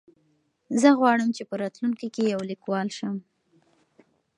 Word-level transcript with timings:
زه 0.81 0.89
غواړم 0.99 1.29
چې 1.37 1.43
په 1.49 1.55
راتلونکي 1.61 2.07
کې 2.15 2.23
یو 2.33 2.41
لیکوال 2.51 2.87
شم. 2.97 3.15